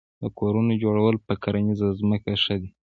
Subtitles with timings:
[0.21, 2.69] د کورونو جوړول په کرنیزه ځمکه ښه دي؟